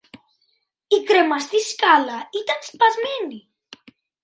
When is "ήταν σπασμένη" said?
2.41-3.49